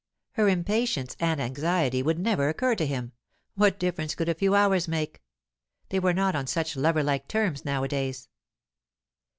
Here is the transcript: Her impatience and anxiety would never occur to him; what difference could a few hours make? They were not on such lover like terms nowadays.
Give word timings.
Her 0.31 0.49
impatience 0.49 1.15
and 1.19 1.39
anxiety 1.39 2.01
would 2.01 2.17
never 2.17 2.49
occur 2.49 2.73
to 2.73 2.87
him; 2.87 3.11
what 3.53 3.77
difference 3.79 4.15
could 4.15 4.29
a 4.29 4.33
few 4.33 4.55
hours 4.55 4.87
make? 4.87 5.21
They 5.89 5.99
were 5.99 6.11
not 6.11 6.35
on 6.35 6.47
such 6.47 6.75
lover 6.75 7.03
like 7.03 7.27
terms 7.27 7.63
nowadays. 7.63 8.27